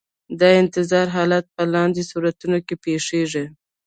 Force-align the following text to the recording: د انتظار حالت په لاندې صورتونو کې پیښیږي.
د 0.39 0.41
انتظار 0.61 1.07
حالت 1.15 1.45
په 1.55 1.63
لاندې 1.73 2.01
صورتونو 2.11 2.57
کې 2.65 2.75
پیښیږي. 2.83 3.45